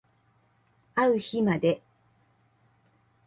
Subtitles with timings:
[0.95, 1.83] あう日まで